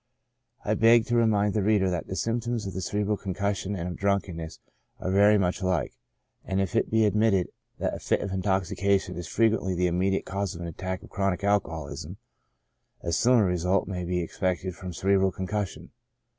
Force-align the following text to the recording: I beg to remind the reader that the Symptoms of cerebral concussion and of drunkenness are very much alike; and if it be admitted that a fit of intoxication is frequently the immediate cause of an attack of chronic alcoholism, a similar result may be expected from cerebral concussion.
I 0.65 0.73
beg 0.73 1.05
to 1.09 1.15
remind 1.15 1.53
the 1.53 1.61
reader 1.61 1.87
that 1.91 2.07
the 2.07 2.15
Symptoms 2.15 2.65
of 2.65 2.73
cerebral 2.81 3.17
concussion 3.17 3.75
and 3.75 3.87
of 3.87 3.97
drunkenness 3.97 4.59
are 4.99 5.11
very 5.11 5.37
much 5.37 5.61
alike; 5.61 5.93
and 6.43 6.59
if 6.59 6.75
it 6.75 6.89
be 6.89 7.05
admitted 7.05 7.49
that 7.77 7.93
a 7.93 7.99
fit 7.99 8.21
of 8.21 8.31
intoxication 8.31 9.15
is 9.15 9.27
frequently 9.27 9.75
the 9.75 9.85
immediate 9.85 10.25
cause 10.25 10.55
of 10.55 10.61
an 10.61 10.67
attack 10.67 11.03
of 11.03 11.11
chronic 11.11 11.43
alcoholism, 11.43 12.17
a 13.01 13.11
similar 13.11 13.45
result 13.45 13.87
may 13.87 14.03
be 14.03 14.21
expected 14.21 14.73
from 14.75 14.91
cerebral 14.91 15.31
concussion. 15.31 15.91